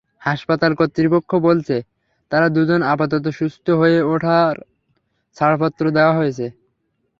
হাসপাতাল 0.21 0.71
কর্তৃপক্ষ 0.75 1.31
বলছে, 1.47 1.75
তাঁরা 2.31 2.47
দুজন 2.49 2.81
আপাতত 2.93 3.25
সুস্থ 3.39 3.65
হয়ে 3.81 3.99
ওঠায় 4.03 4.55
ছাড়পত্র 5.37 5.83
দেওয়া 5.91 6.13
হয়েছে। 6.13 6.45